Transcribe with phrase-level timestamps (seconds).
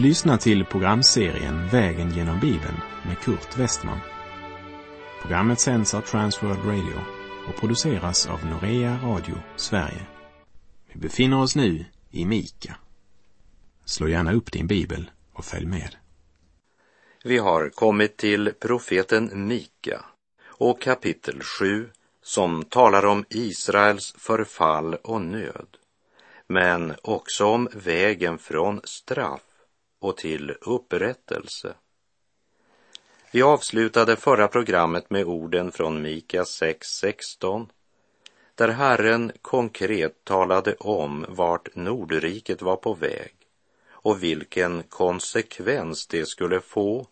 [0.00, 2.76] Du lyssnar till programserien Vägen genom Bibeln
[3.06, 3.98] med Kurt Westman.
[5.22, 7.00] Programmet sänds av Transworld Radio
[7.48, 10.06] och produceras av Norea Radio Sverige.
[10.92, 12.76] Vi befinner oss nu i Mika.
[13.84, 15.96] Slå gärna upp din bibel och följ med.
[17.24, 20.04] Vi har kommit till profeten Mika
[20.46, 21.88] och kapitel 7
[22.22, 25.66] som talar om Israels förfall och nöd,
[26.46, 29.40] men också om vägen från straff
[30.00, 31.74] och till upprättelse.
[33.32, 37.68] Vi avslutade förra programmet med orden från Mika 6.16
[38.54, 43.34] där Herren konkret talade om vart Nordriket var på väg
[43.90, 47.06] och vilken konsekvens det skulle få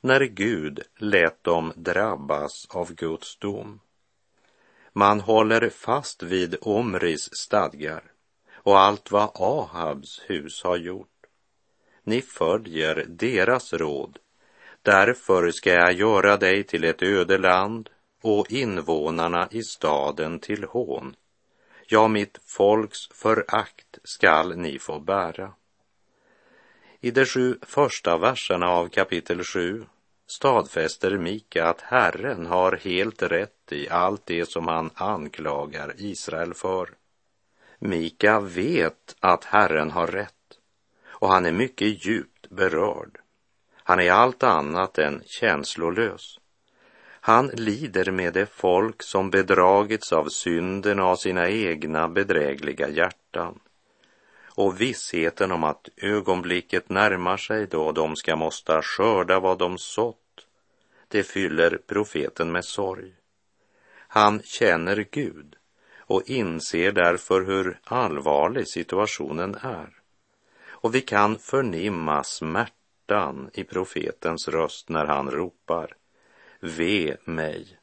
[0.00, 3.80] när Gud lät dem drabbas av Guds dom.
[4.92, 8.02] Man håller fast vid Omris stadgar
[8.52, 11.19] och allt vad Ahabs hus har gjort.
[12.10, 14.18] Ni följer deras råd.
[14.82, 17.90] Därför ska jag göra dig till ett öde land
[18.22, 21.16] och invånarna i staden till hån.
[21.86, 25.52] Ja, mitt folks förakt skall ni få bära.
[27.00, 29.84] I de sju första verserna av kapitel 7
[30.26, 36.88] stadfäster Mika att Herren har helt rätt i allt det som han anklagar Israel för.
[37.78, 40.34] Mika vet att Herren har rätt
[41.20, 43.18] och han är mycket djupt berörd.
[43.74, 46.38] Han är allt annat än känslolös.
[47.20, 53.60] Han lider med det folk som bedragits av synden och av sina egna bedrägliga hjärtan.
[54.54, 60.46] Och vissheten om att ögonblicket närmar sig då de ska måste skörda vad de sått,
[61.08, 63.14] det fyller profeten med sorg.
[64.08, 65.56] Han känner Gud
[65.98, 69.99] och inser därför hur allvarlig situationen är.
[70.80, 75.96] Och vi kan förnimma smärtan i profetens röst när han ropar
[76.60, 77.78] Ve mig,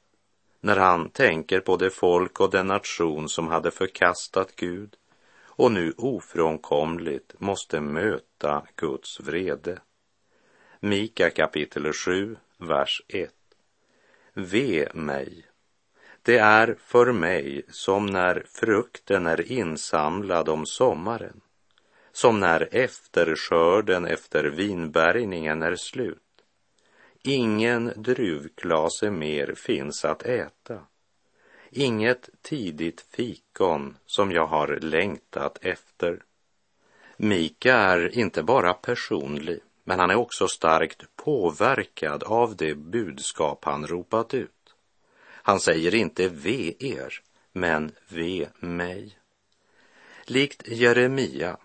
[0.60, 4.96] när han tänker på det folk och den nation som hade förkastat Gud
[5.58, 9.80] och nu ofrånkomligt måste möta Guds vrede.
[10.80, 13.32] Mika kapitel 7, vers 1.
[14.34, 15.46] Ve mig,
[16.22, 21.42] det är för mig som när frukten är insamlad om sommaren,
[22.18, 26.22] som när efterskörden efter vinbärgningen är slut.
[27.24, 30.80] Ingen druvklase mer finns att äta.
[31.70, 36.24] Inget tidigt fikon som jag har längtat efter.
[37.18, 43.88] Mika är inte bara personlig, men han är också starkt påverkad av det budskap han
[43.88, 44.76] ropat ut.
[45.24, 47.22] Han säger inte ve er,
[47.54, 49.18] men ve mig.
[50.26, 51.58] Likt Jeremia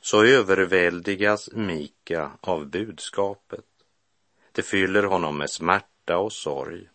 [0.00, 3.64] så överväldigas Mika av budskapet.
[4.52, 6.88] Det fyller honom med smärta och sorg.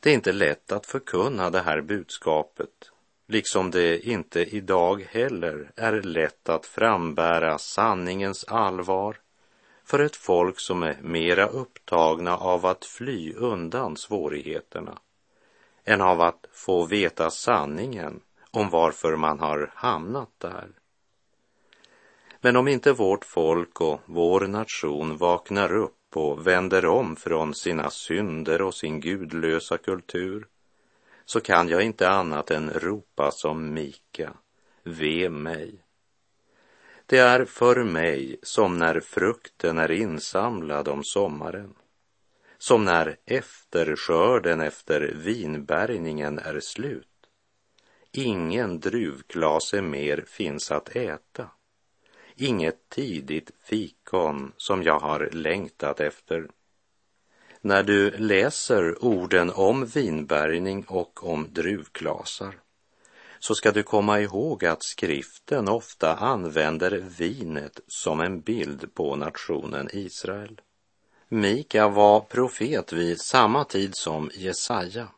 [0.00, 2.90] Det är inte lätt att förkunna det här budskapet,
[3.26, 9.16] liksom det inte idag heller är lätt att frambära sanningens allvar
[9.84, 14.98] för ett folk som är mera upptagna av att fly undan svårigheterna
[15.84, 20.68] än av att få veta sanningen om varför man har hamnat där.
[22.46, 27.90] Men om inte vårt folk och vår nation vaknar upp och vänder om från sina
[27.90, 30.46] synder och sin gudlösa kultur
[31.24, 34.32] så kan jag inte annat än ropa som Mika,
[34.82, 35.84] ve mig.
[37.06, 41.74] Det är för mig som när frukten är insamlad om sommaren
[42.58, 47.08] som när efterskörden efter vinbärgningen är slut.
[48.12, 51.50] Ingen druvklase mer finns att äta.
[52.38, 56.48] Inget tidigt fikon som jag har längtat efter.
[57.60, 62.54] När du läser orden om vinbärgning och om druvklasar
[63.38, 69.88] så ska du komma ihåg att skriften ofta använder vinet som en bild på nationen
[69.92, 70.60] Israel.
[71.28, 75.08] Mika var profet vid samma tid som Jesaja.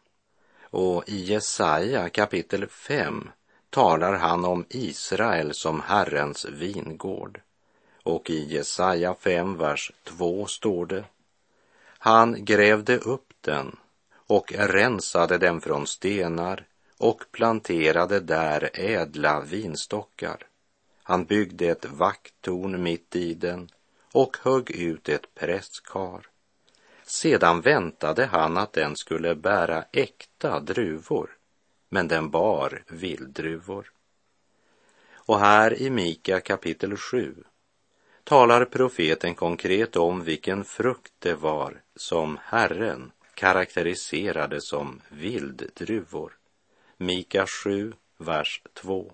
[0.70, 3.30] Och i Jesaja kapitel 5
[3.70, 7.40] talar han om Israel som Herrens vingård.
[8.02, 11.04] Och i Jesaja 5, vers 2 står det.
[11.98, 13.76] Han grävde upp den
[14.26, 16.66] och rensade den från stenar
[16.98, 20.46] och planterade där ädla vinstockar.
[21.02, 23.70] Han byggde ett vakttorn mitt i den
[24.12, 26.26] och högg ut ett prästkar.
[27.04, 31.37] Sedan väntade han att den skulle bära äkta druvor,
[31.88, 33.92] men den bar vilddruvor.
[35.14, 37.34] Och här i Mika kapitel 7
[38.24, 46.32] talar profeten konkret om vilken frukt det var som Herren karaktäriserade som vilddruvor.
[46.96, 49.12] Mika 7, vers 2.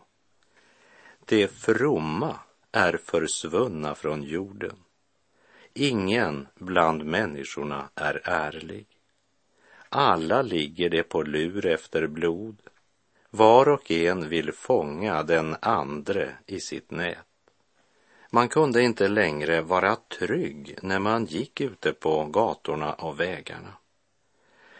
[1.24, 2.38] De fromma
[2.72, 4.76] är försvunna från jorden.
[5.74, 8.86] Ingen bland människorna är ärlig.
[9.96, 12.56] Alla ligger de på lur efter blod.
[13.30, 17.18] Var och en vill fånga den andre i sitt nät.
[18.30, 23.72] Man kunde inte längre vara trygg när man gick ute på gatorna och vägarna.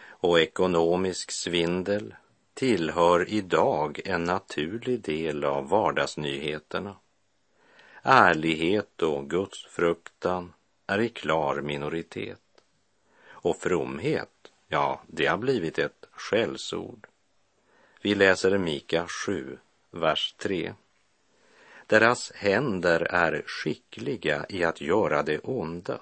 [0.07, 2.15] Och ekonomisk svindel
[2.53, 6.95] tillhör idag en naturlig del av vardagsnyheterna.
[8.01, 10.53] Ärlighet och gudsfruktan
[10.87, 12.41] är i klar minoritet.
[13.27, 14.29] Och fromhet,
[14.75, 17.07] ja, det har blivit ett skällsord.
[18.01, 19.57] Vi läser Mika 7,
[19.91, 20.73] vers 3.
[21.87, 25.99] Deras händer är skickliga i att göra det onda.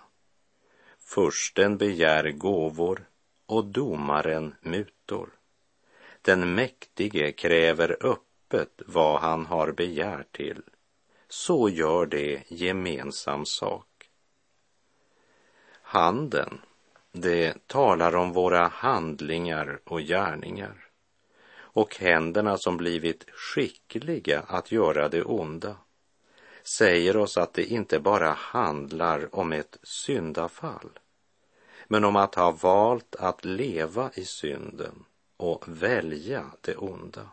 [1.00, 3.06] Försten begär gåvor
[3.46, 5.30] och domaren mutor.
[6.22, 10.62] Den mäktige kräver öppet vad han har begär till.
[11.28, 14.10] Så gör det gemensam sak.
[15.82, 16.62] Handen,
[17.14, 20.88] det talar om våra handlingar och gärningar
[21.56, 25.76] och händerna som blivit skickliga att göra det onda
[26.64, 30.90] säger oss att det inte bara handlar om ett syndafall
[31.88, 35.06] men om att ha valt att leva i synden
[35.38, 37.30] och välja det onda.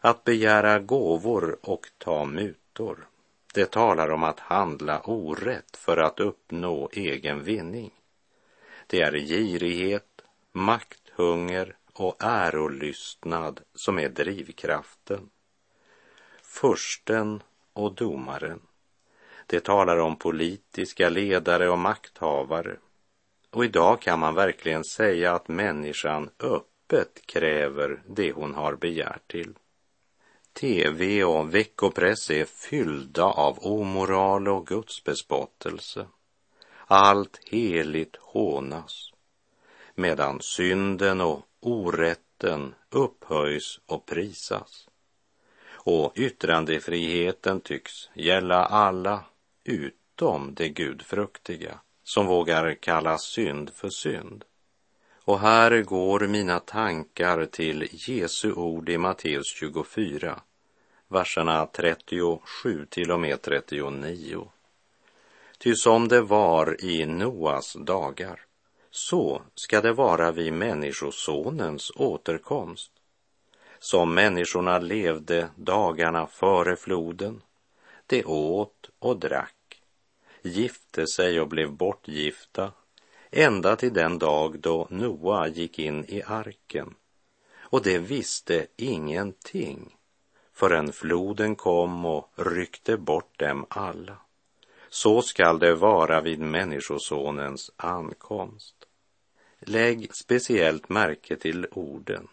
[0.00, 3.08] Att begära gåvor och ta mutor,
[3.54, 8.01] det talar om att handla orätt för att uppnå egen vinning.
[8.92, 10.22] Det är girighet,
[10.52, 15.30] makthunger och ärolystnad som är drivkraften.
[16.42, 17.42] Försten
[17.72, 18.60] och domaren.
[19.46, 22.76] Det talar om politiska ledare och makthavare.
[23.50, 29.54] Och idag kan man verkligen säga att människan öppet kräver det hon har begärt till.
[30.52, 36.06] TV och veckopress är fyllda av omoral och gudsbespottelse.
[36.86, 39.12] Allt heligt hånas,
[39.94, 44.88] medan synden och orätten upphöjs och prisas.
[45.84, 49.24] Och yttrandefriheten tycks gälla alla
[49.64, 54.44] utom det gudfruktiga som vågar kalla synd för synd.
[55.24, 60.40] Och här går mina tankar till Jesu ord i Matteus 24,
[61.08, 64.48] verserna 37 till och med 39.
[65.62, 68.40] Ty som det var i Noas dagar,
[68.90, 72.92] så ska det vara vid Människosonens återkomst.
[73.78, 77.42] Som människorna levde dagarna före floden,
[78.06, 79.82] de åt och drack,
[80.42, 82.72] gifte sig och blev bortgifta,
[83.30, 86.94] ända till den dag då Noa gick in i arken.
[87.58, 89.96] Och de visste ingenting
[90.52, 94.16] förrän floden kom och ryckte bort dem alla.
[94.94, 98.74] Så skall det vara vid Människosonens ankomst.
[99.60, 102.28] Lägg speciellt märke till orden.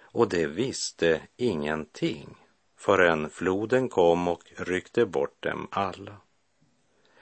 [0.00, 2.36] Och det visste ingenting
[2.76, 6.16] förrän floden kom och ryckte bort dem alla.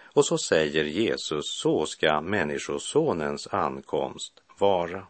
[0.03, 5.07] Och så säger Jesus, så ska Människosonens ankomst vara.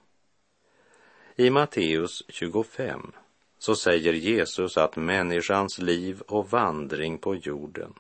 [1.37, 3.13] I Matteus 25
[3.59, 7.95] så säger Jesus att människans liv och vandring på jorden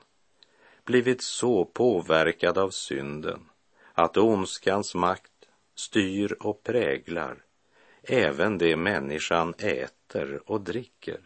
[0.85, 3.41] blivit så påverkad av synden
[3.93, 5.33] att ondskans makt
[5.75, 7.45] styr och präglar
[8.07, 11.21] även det människan äter och dricker.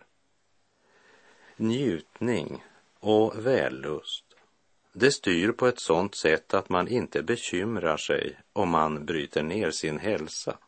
[1.57, 2.65] Njutning
[3.00, 4.25] och vällust,
[4.93, 9.71] det styr på ett sådant sätt att man inte bekymrar sig om man bryter ner
[9.71, 10.59] sin hälsa,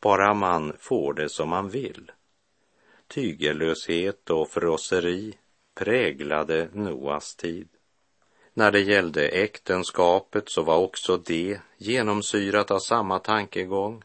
[0.00, 2.12] bara man får det som man vill.
[3.06, 5.38] Tygellöshet och frosseri
[5.74, 7.68] präglade Noas tid.
[8.58, 14.02] När det gällde äktenskapet så var också det genomsyrat av samma tankegång.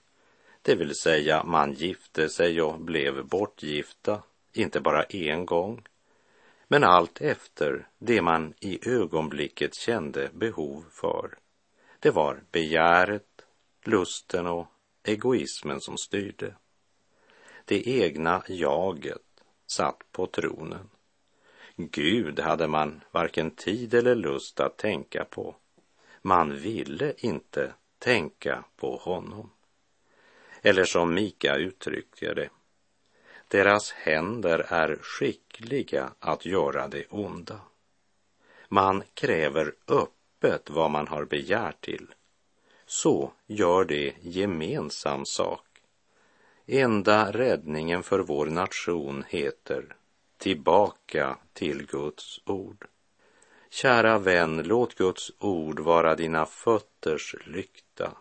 [0.62, 5.88] Det vill säga, man gifte sig och blev bortgifta, inte bara en gång,
[6.68, 11.38] men allt efter det man i ögonblicket kände behov för.
[12.00, 13.46] Det var begäret,
[13.84, 14.68] lusten och
[15.04, 16.56] egoismen som styrde.
[17.66, 20.90] Det egna jaget satt på tronen.
[21.92, 25.56] Gud hade man varken tid eller lust att tänka på.
[26.22, 29.50] Man ville inte tänka på honom.
[30.62, 32.50] Eller som Mika uttryckte det,
[33.48, 37.60] deras händer är skickliga att göra det onda.
[38.68, 42.08] Man kräver öppet vad man har begär till.
[42.86, 45.68] Så gör det gemensam sak.
[46.66, 49.96] Enda räddningen för vår nation heter
[50.42, 52.88] tillbaka till Guds ord.
[53.70, 58.18] Kära vän, låt Guds ord vara dina fötters lykta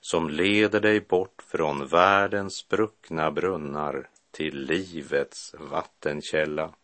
[0.00, 6.74] som leder dig bort från världens spruckna brunnar till livets vattenkälla.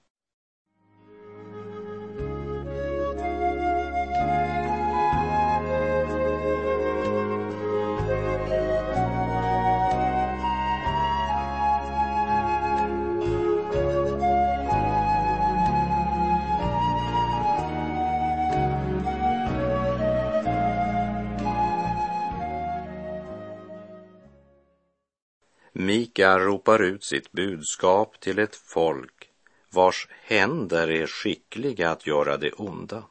[26.13, 29.31] Mika ropar ut sitt budskap till ett folk
[29.71, 33.05] vars händer är skickliga att göra det onda.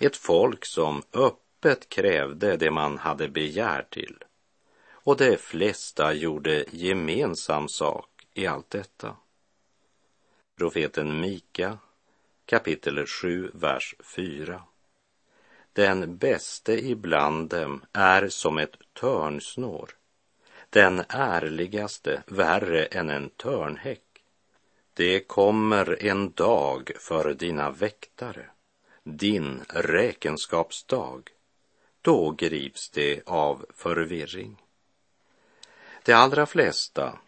[0.00, 4.16] Ett folk som öppet krävde det man hade begär till.
[4.90, 9.16] Och de flesta gjorde gemensam sak i allt detta.
[10.58, 11.78] Profeten Mika
[12.46, 14.62] kapitel 7, vers 4.
[15.72, 19.90] Den bäste ibland dem är som ett törnsnår
[20.74, 24.02] den ärligaste värre än en törnhäck.
[24.94, 28.46] Det kommer en dag för dina väktare,
[29.02, 31.30] din räkenskapsdag.
[32.02, 34.62] Då grips det av förvirring.
[36.04, 37.18] De allra flesta,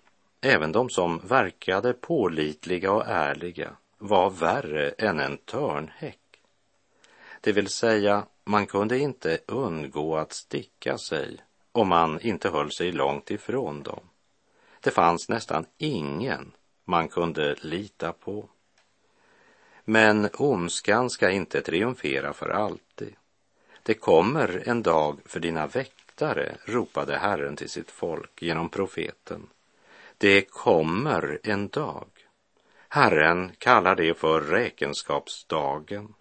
[0.40, 6.40] även de som verkade pålitliga och ärliga, var värre än en törnhäck.
[7.40, 11.38] Det vill säga, man kunde inte undgå att sticka sig
[11.76, 14.00] om man inte höll sig långt ifrån dem.
[14.80, 16.52] Det fanns nästan ingen
[16.84, 18.48] man kunde lita på.
[19.84, 23.16] Men ondskan ska inte triumfera för alltid.
[23.82, 29.46] Det kommer en dag för dina väktare, ropade Herren till sitt folk genom profeten.
[30.18, 32.08] Det kommer en dag.
[32.88, 36.14] Herren kallar det för räkenskapsdagen.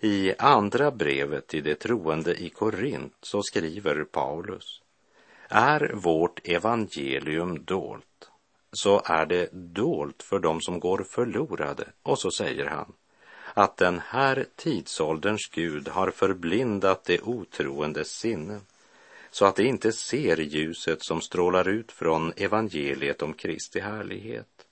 [0.00, 4.82] I andra brevet till de troende i Korint så skriver Paulus
[5.48, 8.04] Är vårt evangelium dolt
[8.72, 11.84] så är det dolt för dem som går förlorade.
[12.02, 12.92] Och så säger han
[13.54, 18.60] att den här tidsålderns Gud har förblindat det otroendes sinne
[19.30, 24.66] så att de inte ser ljuset som strålar ut från evangeliet om Kristi härlighet.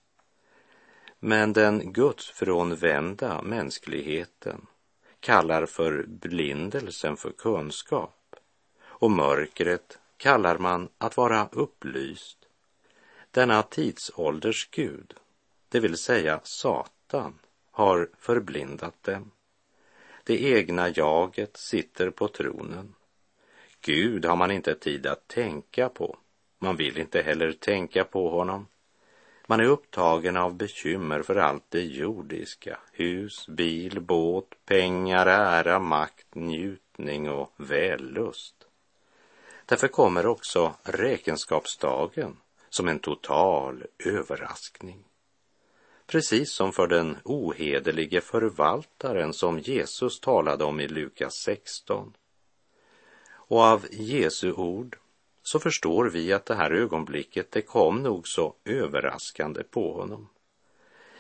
[1.18, 4.66] Men den gudsfrånvända mänskligheten
[5.26, 8.37] kallar förblindelsen för kunskap
[8.83, 12.38] och mörkret kallar man att vara upplyst.
[13.30, 15.14] Denna tidsålders Gud,
[15.68, 17.38] det vill säga Satan,
[17.71, 19.30] har förblindat dem.
[20.25, 22.95] Det egna jaget sitter på tronen.
[23.80, 26.16] Gud har man inte tid att tänka på.
[26.59, 28.66] Man vill inte heller tänka på honom.
[29.49, 36.35] Man är upptagen av bekymmer för allt det jordiska, hus, bil, båt, pengar, ära, makt,
[36.35, 38.55] njutning och vällust.
[39.67, 42.37] Därför kommer också räkenskapsdagen
[42.69, 45.05] som en total överraskning.
[46.07, 52.12] Precis som för den ohederlige förvaltaren som Jesus talade om i Lukas 16.
[53.29, 54.99] Och av Jesu ord
[55.47, 60.29] så förstår vi att det här ögonblicket, det kom nog så överraskande på honom.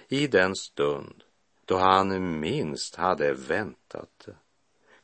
[0.08, 1.24] I den stund
[1.64, 4.36] då han minst hade väntat det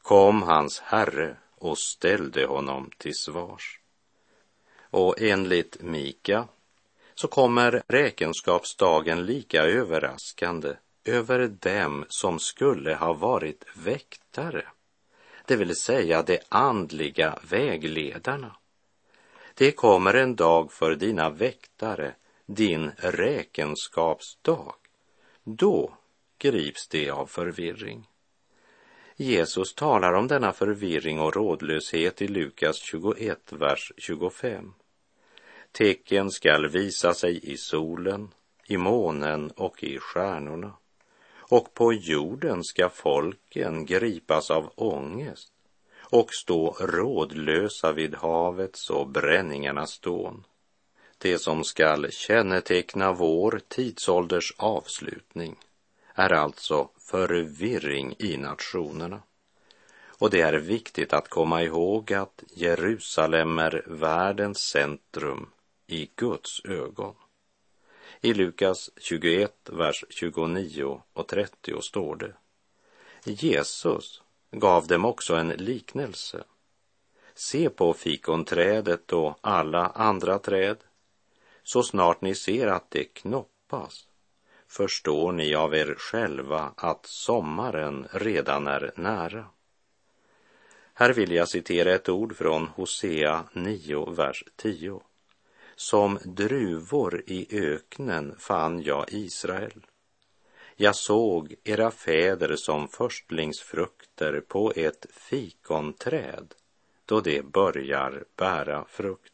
[0.02, 3.80] kom hans herre och ställde honom till svars.
[4.80, 6.48] Och enligt Mika
[7.14, 10.74] så kommer räkenskapsdagen lika överraskande
[11.04, 14.66] över dem som skulle ha varit väktare,
[15.46, 18.56] det vill säga de andliga vägledarna.
[19.54, 22.14] Det kommer en dag för dina väktare,
[22.46, 24.74] din räkenskapsdag.
[25.44, 25.96] Då
[26.38, 28.08] grips de av förvirring.
[29.16, 34.72] Jesus talar om denna förvirring och rådlöshet i Lukas 21, vers 25.
[35.72, 38.34] Tecken skall visa sig i solen,
[38.66, 40.72] i månen och i stjärnorna.
[41.38, 45.52] Och på jorden ska folken gripas av ångest
[46.12, 50.44] och stå rådlösa vid havets och bränningarnas dån.
[51.18, 55.56] Det som skall känneteckna vår tidsålders avslutning
[56.14, 59.22] är alltså förvirring i nationerna.
[60.18, 65.50] Och det är viktigt att komma ihåg att Jerusalem är världens centrum
[65.86, 67.14] i Guds ögon.
[68.20, 72.34] I Lukas 21, vers 29 och 30 står det
[73.24, 76.44] Jesus gav dem också en liknelse.
[77.34, 80.76] Se på fikonträdet och alla andra träd.
[81.62, 84.08] Så snart ni ser att det knoppas
[84.72, 89.46] förstår ni av er själva att sommaren redan är nära.
[90.94, 95.00] Här vill jag citera ett ord från Hosea 9, vers 10.
[95.76, 99.86] Som druvor i öknen fann jag Israel.
[100.82, 106.54] Jag såg era fäder som förstlingsfrukter på ett fikonträd
[107.06, 109.32] då det börjar bära frukt.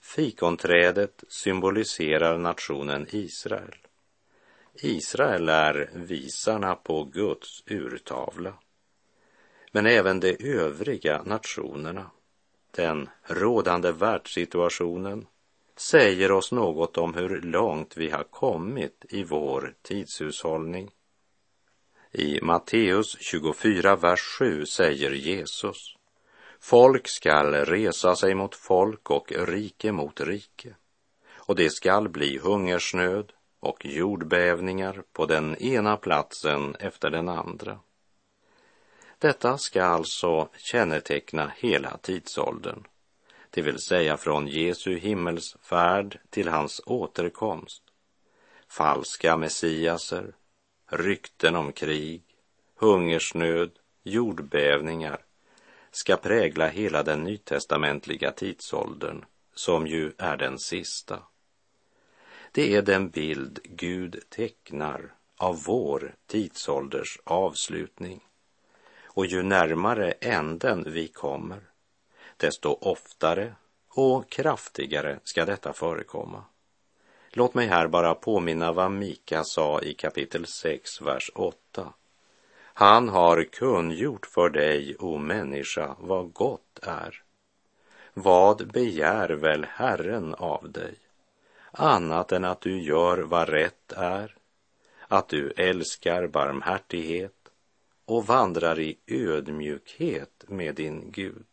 [0.00, 3.76] Fikonträdet symboliserar nationen Israel.
[4.74, 8.54] Israel är visarna på Guds urtavla.
[9.72, 12.10] Men även de övriga nationerna,
[12.70, 15.26] den rådande världssituationen,
[15.78, 20.90] säger oss något om hur långt vi har kommit i vår tidshushållning.
[22.12, 25.96] I Matteus 24, vers 7 säger Jesus
[26.60, 30.74] Folk skall resa sig mot folk och rike mot rike
[31.48, 37.78] och det skall bli hungersnöd och jordbävningar på den ena platsen efter den andra.
[39.18, 42.84] Detta ska alltså känneteckna hela tidsåldern,
[43.58, 47.82] det vill säga från Jesu himmelsfärd till hans återkomst.
[48.68, 50.34] Falska messiaser,
[50.90, 52.22] rykten om krig,
[52.76, 53.70] hungersnöd,
[54.02, 55.18] jordbävningar
[55.90, 59.24] ska prägla hela den nytestamentliga tidsåldern,
[59.54, 61.22] som ju är den sista.
[62.52, 68.20] Det är den bild Gud tecknar av vår tidsålders avslutning.
[69.04, 71.67] Och ju närmare änden vi kommer,
[72.38, 73.54] desto oftare
[73.88, 76.44] och kraftigare ska detta förekomma.
[77.30, 81.92] Låt mig här bara påminna vad Mika sa i kapitel 6, vers 8.
[82.74, 87.22] Han har kungjort för dig, o människa, vad gott är.
[88.14, 90.94] Vad begär väl Herren av dig?
[91.70, 94.34] Annat än att du gör vad rätt är,
[95.08, 97.48] att du älskar barmhärtighet
[98.04, 101.47] och vandrar i ödmjukhet med din Gud.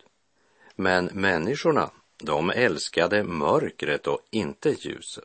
[0.76, 5.24] Men människorna, de älskade mörkret och inte ljuset,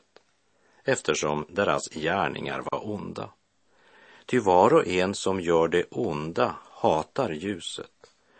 [0.84, 3.30] eftersom deras gärningar var onda.
[4.26, 7.90] Ty var och en som gör det onda hatar ljuset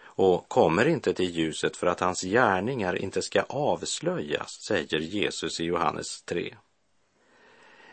[0.03, 5.65] och kommer inte till ljuset för att hans gärningar inte ska avslöjas, säger Jesus i
[5.65, 6.57] Johannes 3.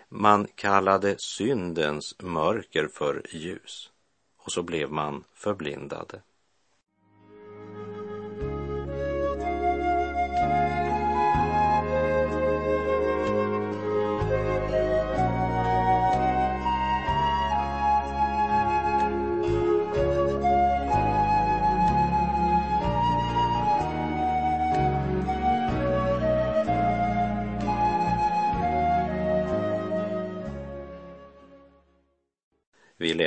[0.09, 3.91] Man kallade syndens mörker för ljus
[4.37, 6.21] och så blev man förblindade.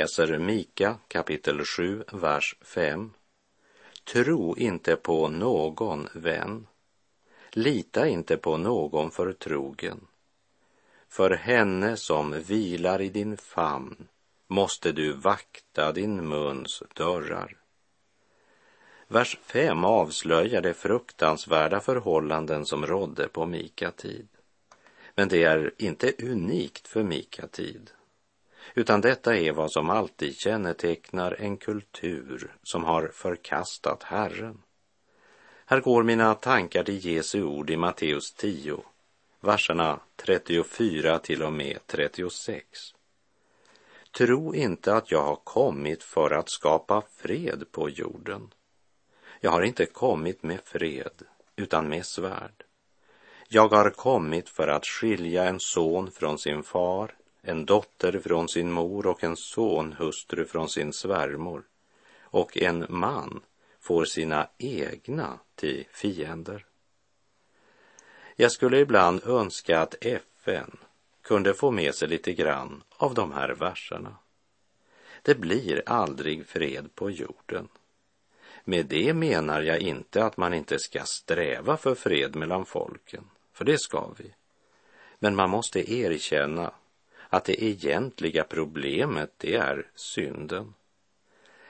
[0.01, 3.13] Läser Mika kapitel 7, vers 5.
[4.13, 6.67] Tro inte på någon vän.
[7.51, 10.07] Lita inte på någon förtrogen.
[11.09, 14.07] För henne som vilar i din famn
[14.47, 17.57] måste du vakta din muns dörrar.
[19.07, 24.27] Vers 5 avslöjar de fruktansvärda förhållanden som rådde på Mika tid.
[25.15, 27.91] Men det är inte unikt för Mika tid
[28.75, 34.61] utan detta är vad som alltid kännetecknar en kultur som har förkastat Herren.
[35.65, 38.83] Här går mina tankar till Jesu ord i Matteus 10,
[39.39, 42.65] verserna 34 till och med 36.
[44.17, 48.53] Tro inte att jag har kommit för att skapa fred på jorden.
[49.39, 51.23] Jag har inte kommit med fred,
[51.55, 52.63] utan med svärd.
[53.47, 58.71] Jag har kommit för att skilja en son från sin far en dotter från sin
[58.71, 61.63] mor och en son hustru från sin svärmor
[62.21, 63.41] och en man
[63.79, 66.65] får sina egna till fiender.
[68.35, 70.77] Jag skulle ibland önska att FN
[71.21, 74.15] kunde få med sig lite grann av de här verserna.
[75.21, 77.67] Det blir aldrig fred på jorden.
[78.63, 83.65] Med det menar jag inte att man inte ska sträva för fred mellan folken, för
[83.65, 84.33] det ska vi.
[85.19, 86.73] Men man måste erkänna
[87.33, 90.73] att det egentliga problemet det är synden.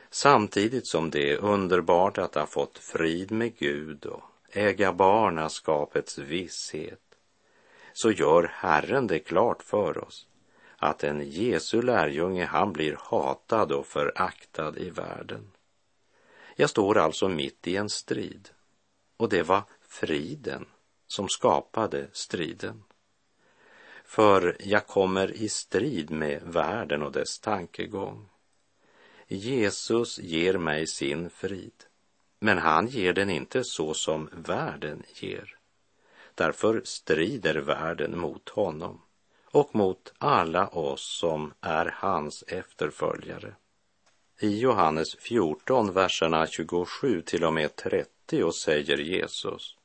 [0.09, 7.01] Samtidigt som det är underbart att ha fått frid med Gud och äga barnaskapets visshet
[7.93, 10.27] så gör Herren det klart för oss
[10.77, 15.51] att en Jesu lärjunge, han blir hatad och föraktad i världen.
[16.55, 18.49] Jag står alltså mitt i en strid
[19.17, 20.65] och det var friden
[21.07, 22.83] som skapade striden.
[24.11, 28.29] För jag kommer i strid med världen och dess tankegång.
[29.27, 31.83] Jesus ger mig sin frid,
[32.39, 35.57] men han ger den inte så som världen ger.
[36.35, 39.01] Därför strider världen mot honom
[39.45, 43.55] och mot alla oss som är hans efterföljare.
[44.39, 49.77] I Johannes 14, verserna 27 till och med 30 säger Jesus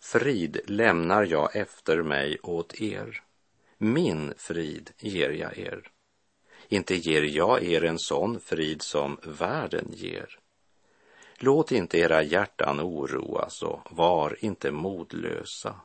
[0.00, 3.22] Frid lämnar jag efter mig åt er.
[3.78, 5.90] Min frid ger jag er.
[6.68, 10.38] Inte ger jag er en sån frid som världen ger.
[11.38, 15.80] Låt inte era hjärtan oroas och var inte modlösa.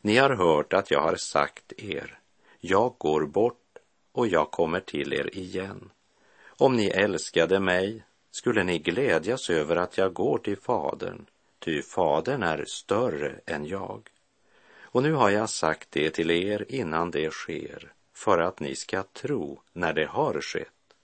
[0.00, 2.18] Ni har hört att jag har sagt er,
[2.60, 3.78] jag går bort
[4.12, 5.90] och jag kommer till er igen.
[6.46, 11.26] Om ni älskade mig skulle ni glädjas över att jag går till Fadern,
[11.58, 14.08] ty Fadern är större än jag.
[14.96, 19.02] Och nu har jag sagt det till er innan det sker, för att ni ska
[19.02, 20.94] tro när det har skett.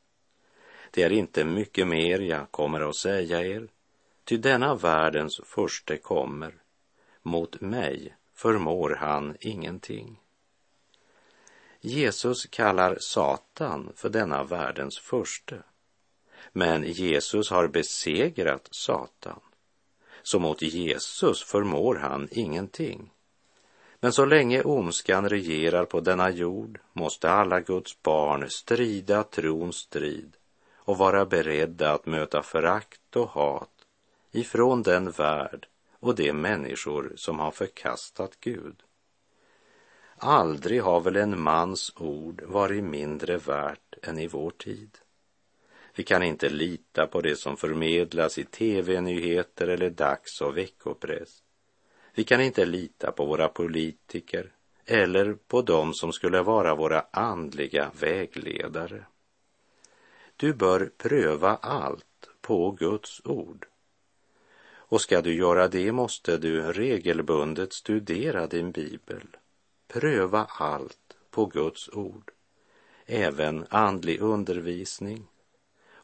[0.90, 3.68] Det är inte mycket mer jag kommer att säga er,
[4.24, 6.54] ty denna världens förste kommer.
[7.22, 10.20] Mot mig förmår han ingenting.
[11.80, 15.62] Jesus kallar Satan för denna världens förste.
[16.52, 19.40] Men Jesus har besegrat Satan.
[20.22, 23.10] Så mot Jesus förmår han ingenting.
[24.02, 30.36] Men så länge ondskan regerar på denna jord måste alla Guds barn strida trons strid
[30.76, 33.86] och vara beredda att möta förakt och hat
[34.32, 35.66] ifrån den värld
[36.00, 38.82] och de människor som har förkastat Gud.
[40.16, 44.98] Aldrig har väl en mans ord varit mindre värt än i vår tid.
[45.94, 51.42] Vi kan inte lita på det som förmedlas i tv-nyheter eller dags och veckopress.
[52.14, 54.52] Vi kan inte lita på våra politiker
[54.84, 59.04] eller på dem som skulle vara våra andliga vägledare.
[60.36, 63.66] Du bör pröva allt på Guds ord.
[64.64, 69.22] Och ska du göra det måste du regelbundet studera din bibel.
[69.88, 72.30] Pröva allt på Guds ord.
[73.06, 75.26] Även andlig undervisning.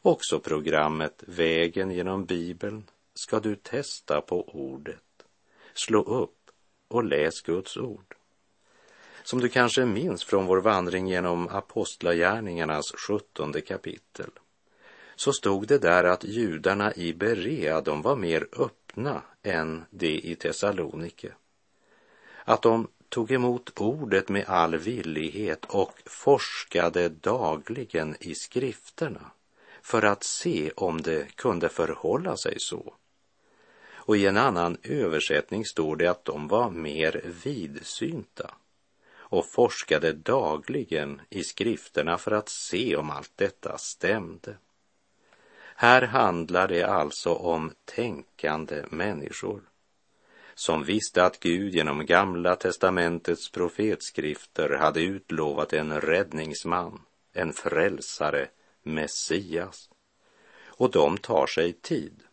[0.01, 5.08] Också programmet Vägen genom Bibeln ska du testa på ordet
[5.79, 6.51] slå upp
[6.87, 8.15] och läs Guds ord.
[9.23, 14.29] Som du kanske minns från vår vandring genom Apostlagärningarnas sjuttonde kapitel
[15.15, 20.35] så stod det där att judarna i Berea, de var mer öppna än de i
[20.35, 21.33] Thessalonike.
[22.43, 29.31] Att de tog emot ordet med all villighet och forskade dagligen i skrifterna
[29.81, 32.93] för att se om det kunde förhålla sig så.
[34.09, 38.55] Och i en annan översättning står det att de var mer vidsynta
[39.11, 44.57] och forskade dagligen i skrifterna för att se om allt detta stämde.
[45.75, 49.61] Här handlar det alltså om tänkande människor
[50.55, 57.01] som visste att Gud genom Gamla testamentets profetskrifter hade utlovat en räddningsman,
[57.33, 58.47] en frälsare,
[58.83, 59.89] Messias.
[60.65, 62.23] Och de tar sig tid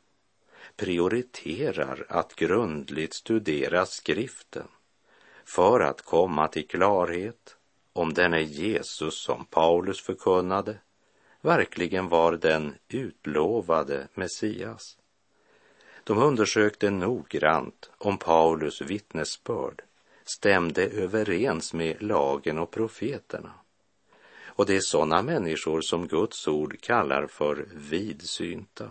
[0.76, 4.68] prioriterar att grundligt studera skriften
[5.44, 7.56] för att komma till klarhet
[7.92, 10.78] om denne Jesus som Paulus förkunnade
[11.40, 14.98] verkligen var den utlovade Messias.
[16.04, 19.82] De undersökte noggrant om Paulus vittnesbörd
[20.24, 23.52] stämde överens med lagen och profeterna.
[24.44, 28.90] Och det är sådana människor som Guds ord kallar för vidsynta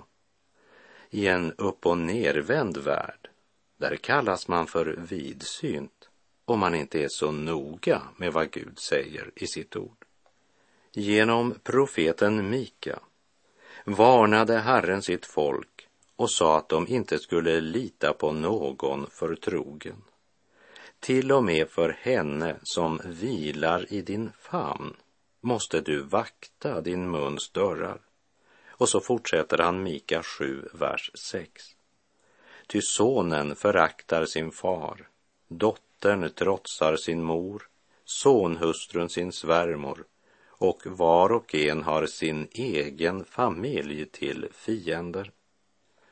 [1.09, 3.29] i en upp och nervänd värld,
[3.77, 6.09] där kallas man för vidsynt
[6.45, 10.05] om man inte är så noga med vad Gud säger i sitt ord.
[10.91, 12.99] Genom profeten Mika
[13.85, 20.03] varnade Herren sitt folk och sa att de inte skulle lita på någon förtrogen.
[20.99, 24.95] Till och med för henne som vilar i din famn
[25.41, 28.01] måste du vakta din muns dörrar.
[28.77, 31.75] Och så fortsätter han Mika 7, vers 6.
[32.67, 35.07] Ty sonen föraktar sin far,
[35.47, 37.67] dottern trotsar sin mor,
[38.05, 40.05] sonhustrun sin svärmor
[40.57, 45.31] och var och en har sin egen familj till fiender.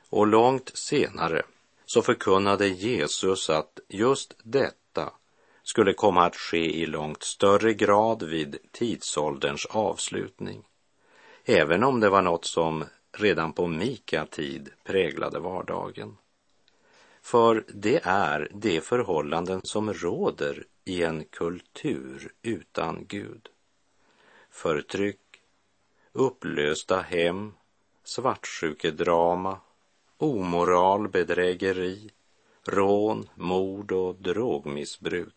[0.09, 1.43] Och långt senare
[1.85, 5.13] så förkunnade Jesus att just detta
[5.63, 10.63] skulle komma att ske i långt större grad vid tidsålderns avslutning,
[11.45, 12.85] även om det var något som
[13.17, 16.17] redan på Mika-tid präglade vardagen.
[17.21, 23.49] För det är de förhållanden som råder i en kultur utan Gud.
[24.49, 25.41] Förtryck,
[26.11, 27.53] upplösta hem,
[28.03, 29.57] svartsjukedrama,
[30.17, 32.09] omoral, bedrägeri,
[32.67, 35.33] rån, mord och drogmissbruk.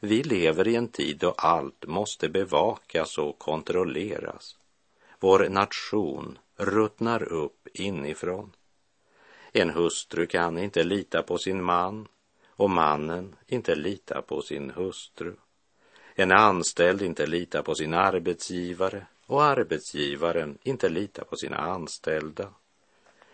[0.00, 4.56] Vi lever i en tid då allt måste bevakas och kontrolleras.
[5.20, 8.52] Vår nation ruttnar upp inifrån.
[9.52, 12.08] En hustru kan inte lita på sin man
[12.48, 15.34] och mannen inte lita på sin hustru.
[16.14, 22.52] En anställd inte lita på sin arbetsgivare och arbetsgivaren inte lita på sina anställda.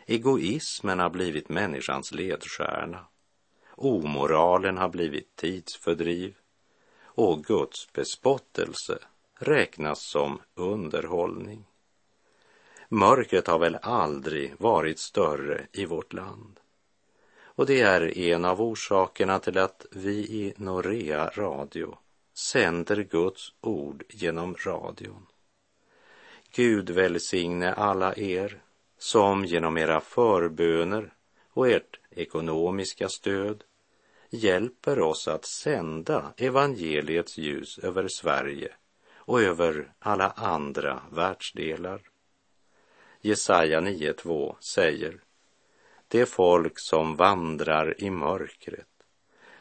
[0.07, 3.07] Egoismen har blivit människans ledstjärna.
[3.71, 6.35] Omoralen har blivit tidsfördriv
[7.05, 8.99] och Guds bespottelse
[9.39, 11.65] räknas som underhållning.
[12.89, 16.61] Mörkret har väl aldrig varit större i vårt land.
[17.57, 21.99] Och det är en av orsakerna till att vi i Norea Radio
[22.53, 25.27] sänder Guds ord genom radion.
[26.55, 28.63] Gud välsigne alla er
[28.99, 31.13] som genom era förböner
[31.51, 33.65] och ert ekonomiska stöd
[34.31, 38.73] hjälper oss att sända evangeliets ljus över Sverige
[39.15, 42.03] och över alla andra världsdelar.
[43.27, 45.21] Jesaja 9.2 säger
[46.09, 48.89] Det folk som vandrar i mörkret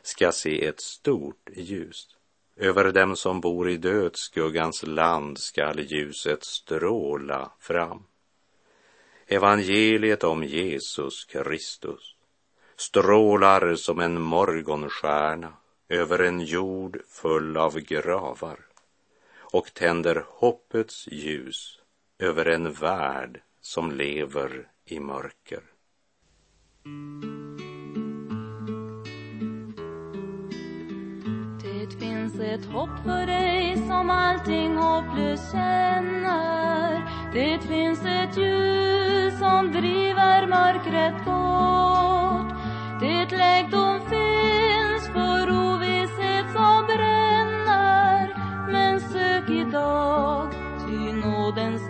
[0.01, 2.07] ska se ett stort ljus.
[2.55, 8.03] Över dem som bor i dödsskuggans land skall ljuset stråla fram.
[9.27, 12.15] Evangeliet om Jesus Kristus
[12.75, 15.53] strålar som en morgonstjärna
[15.89, 18.59] över en jord full av gravar
[19.37, 21.79] och tänder hoppets ljus
[22.19, 25.63] över en värld som lever i mörker.
[31.63, 37.01] Det finns ett hopp för dig som allting hopplöst känner.
[37.33, 42.59] Det finns ett ljus som driver mörkret bort.
[42.99, 48.35] Det läkdom finns för ovisshet som bränner.
[48.71, 50.53] Men sök idag,
[50.87, 51.82] ty nådens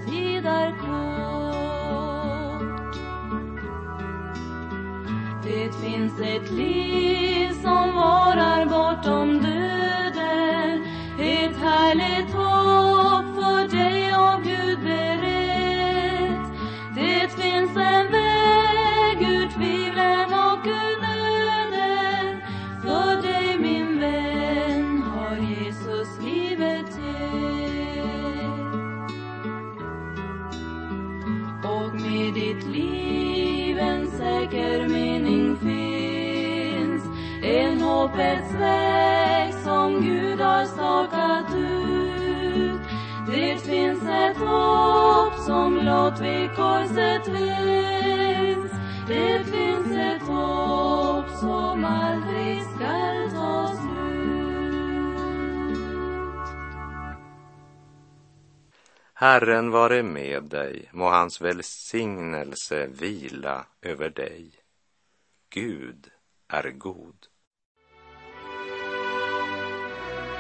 [6.18, 6.83] Det finns
[46.14, 48.72] blott vid korset finns.
[49.08, 53.94] Det finns ett hopp som aldrig skall ta slut.
[59.14, 64.52] Herren vare med dig, må hans välsignelse vila över dig.
[65.54, 66.08] Gud
[66.50, 67.16] är god.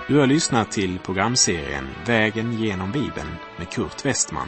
[0.08, 4.48] Du har lyssnat till programserien Vägen genom Bibeln med Kurt Westman